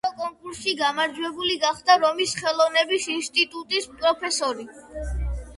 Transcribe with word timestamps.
საჯარო 0.03 0.19
კონკურსში 0.21 0.71
გამარჯვებული 0.79 1.57
გახდა 1.65 1.97
რომის 2.05 2.33
ხელოვნების 2.39 3.07
ინსტიტუტის 3.17 3.89
პროფესორი. 4.01 4.69